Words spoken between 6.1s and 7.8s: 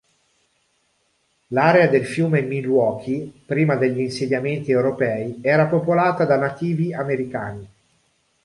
da Nativi americani.